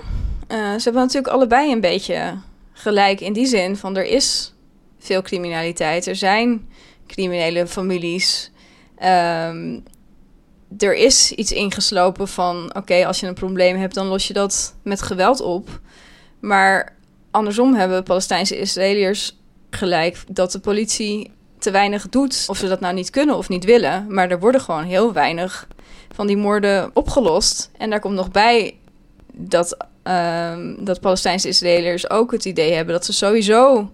Uh, 0.54 0.60
ze 0.60 0.82
hebben 0.82 1.02
natuurlijk 1.02 1.34
allebei 1.34 1.72
een 1.72 1.80
beetje 1.80 2.38
gelijk 2.72 3.20
in 3.20 3.32
die 3.32 3.46
zin 3.46 3.76
van 3.76 3.96
er 3.96 4.04
is 4.04 4.54
veel 4.98 5.22
criminaliteit. 5.22 6.06
Er 6.06 6.16
zijn 6.16 6.68
criminele 7.06 7.66
families. 7.66 8.50
Um, 9.04 9.82
er 10.78 10.94
is 10.94 11.32
iets 11.32 11.52
ingeslopen 11.52 12.28
van: 12.28 12.74
oké, 12.76 13.06
als 13.06 13.20
je 13.20 13.26
een 13.26 13.34
probleem 13.34 13.76
hebt, 13.76 13.94
dan 13.94 14.06
los 14.06 14.26
je 14.26 14.32
dat 14.32 14.74
met 14.82 15.02
geweld 15.02 15.40
op. 15.40 15.80
Maar 16.40 16.96
andersom 17.30 17.74
hebben 17.74 18.02
Palestijnse 18.02 18.58
Israëliërs 18.58 19.36
gelijk 19.70 20.24
dat 20.28 20.52
de 20.52 20.60
politie 20.60 21.30
te 21.58 21.70
weinig 21.70 22.08
doet. 22.08 22.44
Of 22.46 22.56
ze 22.56 22.68
dat 22.68 22.80
nou 22.80 22.94
niet 22.94 23.10
kunnen 23.10 23.36
of 23.36 23.48
niet 23.48 23.64
willen. 23.64 24.06
Maar 24.08 24.30
er 24.30 24.40
worden 24.40 24.60
gewoon 24.60 24.84
heel 24.84 25.12
weinig 25.12 25.68
van 26.12 26.26
die 26.26 26.36
moorden 26.36 26.90
opgelost. 26.92 27.70
En 27.78 27.90
daar 27.90 28.00
komt 28.00 28.14
nog 28.14 28.30
bij 28.30 28.74
dat, 29.36 29.76
uh, 30.04 30.56
dat 30.78 31.00
Palestijnse 31.00 31.48
Israëliërs 31.48 32.10
ook 32.10 32.32
het 32.32 32.44
idee 32.44 32.72
hebben 32.72 32.94
dat 32.94 33.04
ze 33.04 33.12
sowieso 33.12 33.92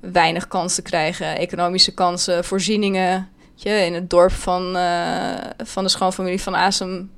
weinig 0.00 0.48
kansen 0.48 0.82
krijgen. 0.82 1.38
Economische 1.38 1.94
kansen, 1.94 2.44
voorzieningen. 2.44 3.28
In 3.62 3.94
het 3.94 4.10
dorp 4.10 4.32
van, 4.32 4.76
uh, 4.76 5.34
van 5.56 5.84
de 5.84 5.90
schoonfamilie 5.90 6.42
van 6.42 6.54
Asem 6.54 7.10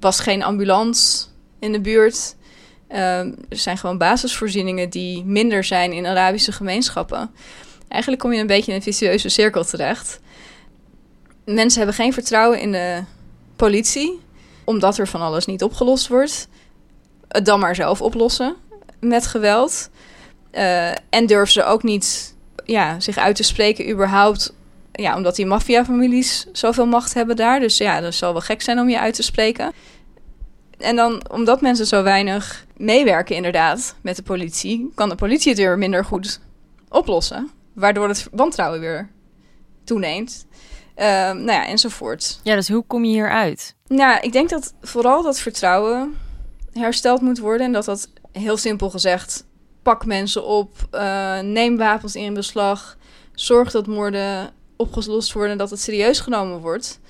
was 0.00 0.20
geen 0.20 0.42
ambulance 0.42 1.26
in 1.58 1.72
de 1.72 1.80
buurt. 1.80 2.36
Uh, 2.90 3.18
er 3.18 3.34
zijn 3.48 3.78
gewoon 3.78 3.98
basisvoorzieningen 3.98 4.90
die 4.90 5.24
minder 5.24 5.64
zijn 5.64 5.92
in 5.92 6.06
Arabische 6.06 6.52
gemeenschappen. 6.52 7.30
Eigenlijk 7.88 8.22
kom 8.22 8.32
je 8.32 8.40
een 8.40 8.46
beetje 8.46 8.70
in 8.70 8.76
een 8.76 8.82
vicieuze 8.82 9.28
cirkel 9.28 9.64
terecht. 9.64 10.20
Mensen 11.44 11.78
hebben 11.78 11.96
geen 11.96 12.12
vertrouwen 12.12 12.60
in 12.60 12.72
de 12.72 13.02
politie, 13.56 14.20
omdat 14.64 14.98
er 14.98 15.08
van 15.08 15.20
alles 15.20 15.46
niet 15.46 15.62
opgelost 15.62 16.08
wordt. 16.08 16.48
Het 17.28 17.44
dan 17.44 17.60
maar 17.60 17.74
zelf 17.74 18.02
oplossen 18.02 18.56
met 19.00 19.26
geweld. 19.26 19.90
Uh, 20.52 20.88
en 20.88 21.26
durven 21.26 21.52
ze 21.52 21.64
ook 21.64 21.82
niet 21.82 22.34
ja, 22.64 23.00
zich 23.00 23.16
uit 23.16 23.36
te 23.36 23.42
spreken, 23.42 23.90
überhaupt. 23.90 24.54
Ja, 24.92 25.16
omdat 25.16 25.36
die 25.36 25.46
maffiafamilies 25.46 26.46
zoveel 26.52 26.86
macht 26.86 27.14
hebben 27.14 27.36
daar. 27.36 27.60
Dus 27.60 27.76
ja, 27.76 28.00
dat 28.00 28.14
zal 28.14 28.32
wel 28.32 28.40
gek 28.40 28.62
zijn 28.62 28.78
om 28.78 28.88
je 28.88 29.00
uit 29.00 29.14
te 29.14 29.22
spreken. 29.22 29.72
En 30.78 30.96
dan, 30.96 31.30
omdat 31.30 31.60
mensen 31.60 31.86
zo 31.86 32.02
weinig 32.02 32.66
meewerken, 32.76 33.36
inderdaad, 33.36 33.94
met 34.00 34.16
de 34.16 34.22
politie, 34.22 34.92
kan 34.94 35.08
de 35.08 35.14
politie 35.14 35.48
het 35.48 35.58
weer 35.58 35.78
minder 35.78 36.04
goed 36.04 36.40
oplossen. 36.88 37.50
Waardoor 37.72 38.08
het 38.08 38.28
wantrouwen 38.32 38.80
weer 38.80 39.08
toeneemt. 39.84 40.46
Ehm, 40.94 41.36
nou 41.36 41.50
ja, 41.50 41.66
enzovoort. 41.66 42.40
Ja, 42.42 42.54
dus 42.54 42.68
hoe 42.68 42.84
kom 42.86 43.04
je 43.04 43.12
hier 43.12 43.30
uit? 43.30 43.74
Nou, 43.86 44.20
ik 44.20 44.32
denk 44.32 44.48
dat 44.48 44.74
vooral 44.80 45.22
dat 45.22 45.40
vertrouwen 45.40 46.14
hersteld 46.76 47.20
moet 47.20 47.38
worden. 47.38 47.66
En 47.66 47.72
dat 47.72 47.84
dat 47.84 48.08
heel 48.32 48.56
simpel 48.56 48.90
gezegd, 48.90 49.44
pak 49.82 50.06
mensen 50.06 50.44
op, 50.46 50.88
uh, 50.92 51.40
neem 51.40 51.76
wapens 51.76 52.14
in 52.14 52.34
beslag, 52.34 52.96
zorg 53.34 53.70
dat 53.70 53.86
moorden 53.86 54.50
opgelost 54.76 55.32
worden, 55.32 55.58
dat 55.58 55.70
het 55.70 55.80
serieus 55.80 56.20
genomen 56.20 56.60
wordt. 56.60 57.00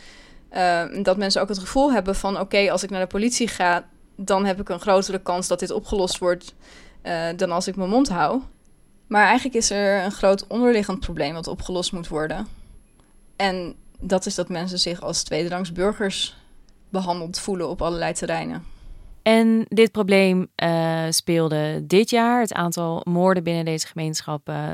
Uh, 0.52 0.82
dat 1.02 1.16
mensen 1.16 1.42
ook 1.42 1.49
het 1.49 1.58
gevoel 1.58 1.92
hebben 1.92 2.14
van 2.14 2.40
oké, 2.40 2.70
als 2.70 2.82
ik 2.82 2.90
naar 2.90 3.00
de 3.00 3.06
politie 3.06 3.49
ga, 3.49 3.88
dan 4.16 4.44
heb 4.44 4.61
ik 4.61 4.68
een 4.68 4.80
grotere 4.80 5.18
kans 5.18 5.46
dat 5.46 5.58
dit 5.58 5.70
opgelost 5.70 6.18
wordt 6.18 6.54
uh, 7.02 7.28
dan 7.37 7.50
als 7.50 7.66
ik 7.66 7.76
mijn 7.76 7.90
mond 7.90 8.08
hou. 8.08 8.40
Maar 9.06 9.25
eigenlijk 9.25 9.56
is 9.56 9.70
er 9.70 10.04
een 10.04 10.12
groot 10.12 10.46
onderliggend 10.46 11.00
probleem 11.00 11.35
wat 11.35 11.46
opgelost 11.46 11.92
moet 11.92 12.08
worden. 12.08 12.46
En 13.37 13.75
dat 13.99 14.26
is 14.26 14.35
dat 14.35 14.49
mensen 14.49 14.78
zich 14.78 15.02
als 15.02 15.23
tweederangs 15.23 15.73
burgers 15.73 16.37
behandeld 16.88 17.38
voelen 17.38 17.68
op 17.68 17.82
allerlei 17.82 18.12
terreinen. 18.12 18.64
En 19.26 19.66
dit 19.68 19.92
probleem 19.92 20.49
uh, 20.62 21.04
speelde 21.11 21.87
dit 21.87 22.11
jaar. 22.11 22.40
Het 22.40 22.52
aantal 22.52 23.00
moorden 23.04 23.42
binnen 23.42 23.64
deze 23.64 23.87
gemeenschap 23.87 24.49
uh, 24.49 24.73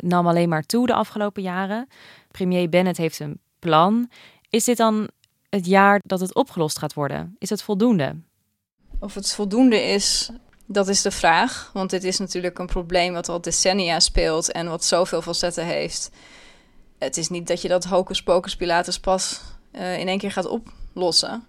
nam 0.00 0.26
alleen 0.26 0.48
maar 0.48 0.62
toe 0.62 0.86
de 0.86 0.94
afgelopen 0.94 1.42
jaren. 1.42 1.88
Premier 2.30 2.68
Bennett 2.68 2.98
heeft 2.98 3.20
een 3.20 3.40
plan. 3.58 4.10
Is 4.50 4.64
dit 4.64 4.76
dan 4.76 5.08
het 5.48 5.66
jaar 5.66 6.00
dat 6.04 6.20
het 6.20 6.34
opgelost 6.34 6.78
gaat 6.78 6.94
worden? 6.94 7.36
Is 7.38 7.50
het 7.50 7.62
voldoende? 7.62 8.16
Of 8.98 9.14
het 9.14 9.32
voldoende 9.32 9.82
is, 9.82 10.30
dat 10.66 10.88
is 10.88 11.02
de 11.02 11.10
vraag. 11.10 11.70
Want 11.72 11.90
dit 11.90 12.04
is 12.04 12.18
natuurlijk 12.18 12.58
een 12.58 12.66
probleem 12.66 13.12
wat 13.12 13.28
al 13.28 13.40
decennia 13.40 14.00
speelt 14.00 14.52
en 14.52 14.68
wat 14.68 14.84
zoveel 14.84 15.22
facetten 15.22 15.64
heeft. 15.64 16.10
Het 16.98 17.16
is 17.16 17.28
niet 17.28 17.46
dat 17.46 17.62
je 17.62 17.68
dat 17.68 17.84
hocus 17.84 18.22
pocus 18.22 18.56
pilatus 18.56 19.00
pas 19.00 19.40
in 19.72 20.08
één 20.08 20.18
keer 20.18 20.32
gaat 20.32 20.48
oplossen. 20.48 21.48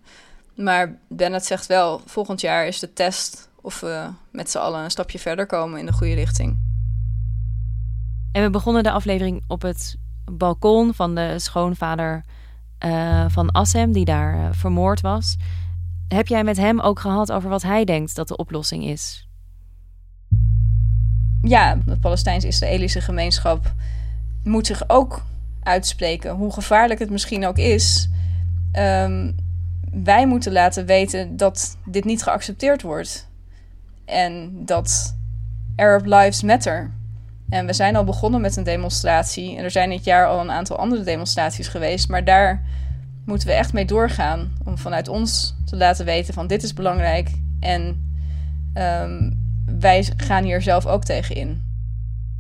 Maar 0.56 1.00
Bennett 1.08 1.46
zegt 1.46 1.66
wel, 1.66 2.02
volgend 2.06 2.42
jaar 2.42 2.68
is 2.68 2.80
de 2.80 2.94
test 2.94 3.50
of 3.62 3.80
we 3.80 4.10
met 4.32 4.50
z'n 4.50 4.58
allen 4.58 4.84
een 4.84 4.92
stapje 4.92 5.20
verder 5.20 5.46
komen 5.46 5.80
in 5.80 5.86
de 5.86 5.94
goede 5.94 6.14
richting. 6.14 6.60
En 8.32 8.44
we 8.44 8.50
begonnen 8.50 8.84
de 8.84 8.92
aflevering 8.92 9.44
op 9.48 9.62
het 9.62 9.98
balkon 10.32 10.94
van 10.94 11.16
de 11.16 11.40
schoonvader 11.40 12.26
uh, 12.86 13.26
van 13.28 13.52
Assem, 13.52 13.92
die 13.92 14.06
daar 14.06 14.36
uh, 14.36 14.48
vermoord 14.52 15.02
was. 15.02 15.38
Heb 16.08 16.28
jij 16.28 16.44
met 16.44 16.58
hem 16.58 16.80
ook 16.80 17.00
gehad 17.00 17.32
over 17.32 17.50
wat 17.50 17.62
hij 17.62 17.86
denkt 17.86 18.16
dat 18.16 18.28
de 18.28 18.38
oplossing 18.38 18.84
is? 18.84 19.28
Ja, 21.42 21.76
de 21.86 21.98
Palestijns-Israëlische 21.98 23.02
gemeenschap 23.02 23.74
moet 24.44 24.68
zich 24.68 24.90
ook 24.90 25.22
uitspreken, 25.64 26.36
hoe 26.36 26.54
gevaarlijk 26.54 27.00
het 27.00 27.10
misschien 27.10 27.46
ook 27.46 27.58
is. 27.58 28.10
Um, 28.74 29.36
wij 29.92 30.28
moeten 30.28 30.52
laten 30.52 30.86
weten 30.86 31.38
dat 31.38 31.78
dit 31.86 32.06
niet 32.06 32.24
geaccepteerd 32.24 32.82
wordt. 32.82 33.30
En 34.06 34.52
dat 34.66 35.16
Arab 35.76 36.06
Lives 36.06 36.42
Matter. 36.42 36.92
En 37.50 37.66
we 37.66 37.74
zijn 37.74 37.96
al 37.96 38.04
begonnen 38.04 38.42
met 38.42 38.56
een 38.56 38.64
demonstratie. 38.64 39.58
En 39.58 39.64
er 39.64 39.72
zijn 39.72 39.90
dit 39.90 40.04
jaar 40.04 40.28
al 40.28 40.40
een 40.40 40.52
aantal 40.52 40.78
andere 40.78 41.04
demonstraties 41.04 41.68
geweest. 41.68 42.10
Maar 42.10 42.26
daar 42.26 42.64
moeten 43.26 43.48
we 43.48 43.54
echt 43.54 43.74
mee 43.74 43.86
doorgaan. 43.86 44.52
Om 44.66 44.78
vanuit 44.78 45.08
ons 45.08 45.56
te 45.66 45.76
laten 45.76 46.06
weten 46.06 46.34
van 46.34 46.48
dit 46.48 46.64
is 46.64 46.74
belangrijk. 46.74 47.30
En 47.60 48.14
um, 48.74 49.40
wij 49.80 50.08
gaan 50.18 50.44
hier 50.44 50.62
zelf 50.62 50.86
ook 50.86 51.04
tegen 51.04 51.36
in. 51.36 51.70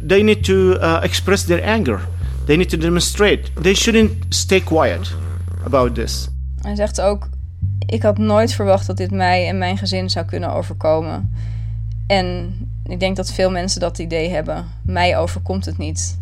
They 0.07 0.21
need 0.21 0.43
to 0.43 0.53
uh, 0.53 1.03
express 1.03 1.45
their 1.45 1.63
anger. 1.63 1.99
They 2.45 2.55
need 2.55 2.69
to 2.69 2.77
demonstrate. 2.77 3.53
They 3.61 3.73
shouldn't 3.73 4.11
stay 4.29 4.61
quiet 4.61 5.11
about 5.63 5.95
this. 5.95 6.29
Hij 6.61 6.75
zegt 6.75 7.01
ook, 7.01 7.29
ik 7.91 8.01
had 8.01 8.17
nooit 8.17 8.53
verwacht 8.53 8.87
dat 8.87 8.97
dit 8.97 9.11
mij 9.11 9.47
en 9.47 9.57
mijn 9.57 9.77
gezin 9.77 10.09
zou 10.09 10.25
kunnen 10.25 10.53
overkomen. 10.53 11.33
En 12.07 12.53
ik 12.83 12.99
denk 12.99 13.15
dat 13.15 13.31
veel 13.31 13.51
mensen 13.51 13.79
dat 13.79 13.99
idee 13.99 14.29
hebben. 14.29 14.65
Mij 14.81 15.17
overkomt 15.17 15.65
het 15.65 15.77
niet. 15.77 16.19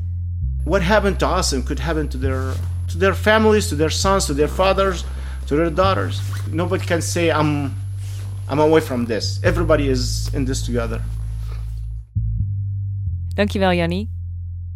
What 0.63 0.81
happened 0.81 1.19
to 1.19 1.37
us 1.37 1.53
and 1.53 1.63
could 1.63 1.81
happen 1.81 2.07
to 2.07 2.19
their 2.19 2.41
to 2.85 2.97
their 2.97 3.15
families, 3.15 3.67
to 3.67 3.75
their 3.75 3.91
sons, 3.91 4.25
to 4.25 4.33
their 4.33 4.49
fathers, 4.49 5.05
to 5.45 5.55
their 5.55 5.73
daughters. 5.73 6.21
Nobody 6.51 6.85
can 6.85 7.01
say 7.01 7.27
I'm 7.27 7.73
I'm 8.51 8.59
away 8.59 8.81
from 8.81 9.05
this. 9.05 9.39
Everybody 9.41 9.89
is 9.89 10.29
in 10.33 10.45
this 10.45 10.63
together. 10.63 11.01
Dankjewel, 13.33 13.73
Jannie. 13.73 14.09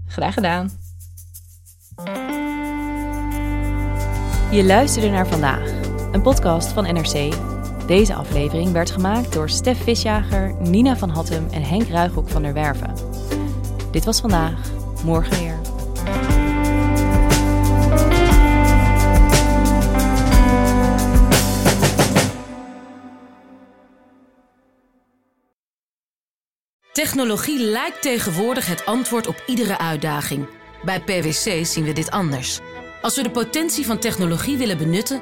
Graag 0.07 0.33
gedaan. 0.33 0.69
Je 4.51 4.63
luisterde 4.63 5.09
naar 5.09 5.27
vandaag, 5.27 5.72
een 6.13 6.21
podcast 6.21 6.71
van 6.71 6.83
NRC. 6.83 7.33
Deze 7.87 8.13
aflevering 8.13 8.71
werd 8.71 8.91
gemaakt 8.91 9.33
door 9.33 9.49
Stef 9.49 9.83
Visjager, 9.83 10.55
Nina 10.59 10.97
van 10.97 11.09
Hattem 11.09 11.47
en 11.51 11.61
Henk 11.61 11.87
Ruighoek 11.87 12.29
van 12.29 12.41
der 12.41 12.53
Werven. 12.53 12.93
Dit 13.91 14.05
was 14.05 14.19
vandaag, 14.19 14.71
morgen 15.03 15.39
weer. 15.39 15.59
Technologie 26.91 27.59
lijkt 27.59 28.01
tegenwoordig 28.01 28.67
het 28.67 28.85
antwoord 28.85 29.27
op 29.27 29.43
iedere 29.47 29.77
uitdaging. 29.77 30.47
Bij 30.83 31.01
PwC 31.01 31.65
zien 31.65 31.83
we 31.83 31.93
dit 31.93 32.11
anders. 32.11 32.59
Als 33.01 33.15
we 33.15 33.23
de 33.23 33.31
potentie 33.31 33.85
van 33.85 33.99
technologie 33.99 34.57
willen 34.57 34.77
benutten, 34.77 35.21